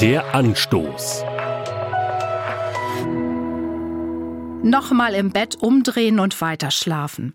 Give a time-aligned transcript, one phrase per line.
[0.00, 1.24] Der Anstoß.
[4.62, 7.34] Nochmal im Bett umdrehen und weiterschlafen.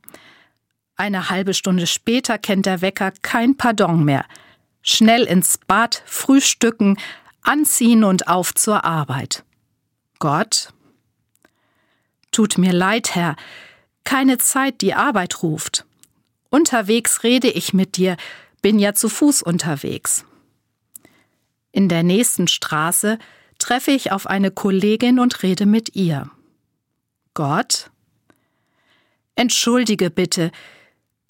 [0.95, 4.25] Eine halbe Stunde später kennt der Wecker kein Pardon mehr.
[4.81, 6.97] Schnell ins Bad, frühstücken,
[7.43, 9.43] anziehen und auf zur Arbeit.
[10.17, 10.69] Gott?
[12.31, 13.35] Tut mir leid, Herr,
[14.05, 15.85] keine Zeit, die Arbeit ruft.
[16.49, 18.17] Unterwegs rede ich mit dir,
[18.63, 20.25] bin ja zu Fuß unterwegs.
[21.75, 23.19] In der nächsten Straße
[23.59, 26.31] treffe ich auf eine Kollegin und rede mit ihr.
[27.33, 27.91] Gott?
[29.35, 30.53] Entschuldige bitte,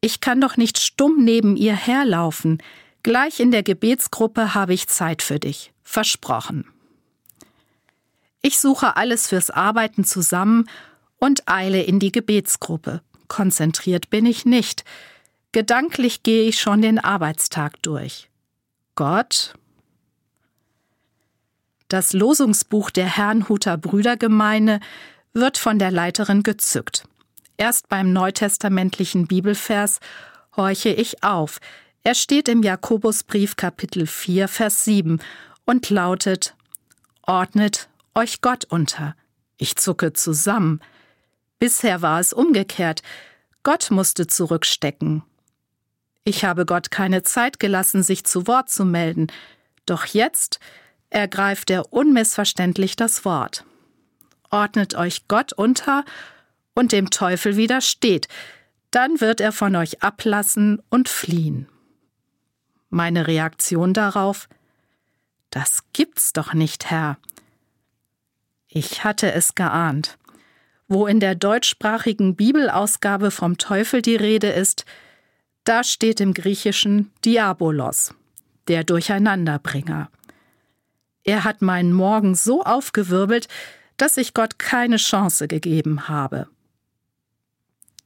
[0.02, 2.62] ich kann doch nicht stumm neben ihr herlaufen.
[3.02, 5.73] Gleich in der Gebetsgruppe habe ich Zeit für dich.
[5.81, 6.68] Versprochen.
[8.43, 10.70] Ich suche alles fürs Arbeiten zusammen
[11.18, 13.02] und eile in die Gebetsgruppe.
[13.27, 14.85] Konzentriert bin ich nicht.
[15.54, 18.30] Gedanklich gehe ich schon den Arbeitstag durch.
[18.93, 19.55] Gott?
[21.95, 24.82] Das Losungsbuch der Herrnhuter Brüdergemeine
[25.32, 27.07] wird von der Leiterin gezückt.
[27.55, 30.01] Erst beim neutestamentlichen Bibelvers
[30.57, 31.60] horche ich auf.
[32.04, 35.21] Er steht im Jakobusbrief Kapitel 4, Vers 7
[35.63, 36.54] und lautet:
[37.21, 39.16] Ordnet euch Gott unter.
[39.55, 40.82] Ich zucke zusammen.
[41.60, 43.04] Bisher war es umgekehrt.
[43.63, 45.23] Gott musste zurückstecken.
[46.26, 49.27] Ich habe Gott keine Zeit gelassen, sich zu Wort zu melden.
[49.85, 50.60] Doch jetzt
[51.09, 53.65] ergreift er unmissverständlich das Wort.
[54.49, 56.05] Ordnet euch Gott unter
[56.73, 58.27] und dem Teufel widersteht,
[58.91, 61.67] dann wird er von euch ablassen und fliehen.
[62.89, 64.47] Meine Reaktion darauf
[65.50, 67.17] Das gibt's doch nicht, Herr.
[68.67, 70.17] Ich hatte es geahnt.
[70.88, 74.85] Wo in der deutschsprachigen Bibelausgabe vom Teufel die Rede ist,
[75.63, 78.13] da steht im Griechischen Diabolos,
[78.67, 80.09] der Durcheinanderbringer.
[81.25, 83.47] Er hat meinen Morgen so aufgewirbelt,
[83.97, 86.47] dass ich Gott keine Chance gegeben habe.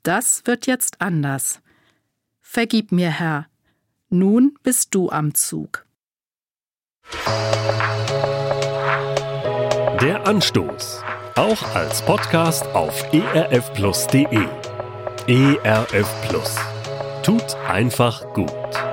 [0.04, 1.62] Das wird jetzt anders.
[2.40, 3.48] Vergib mir, Herr,
[4.10, 5.86] nun bist du am Zug.
[10.02, 11.04] Der Anstoß,
[11.36, 14.48] auch als Podcast auf erfplus.de.
[15.28, 16.56] ERF Plus.
[17.22, 18.89] Tut einfach gut.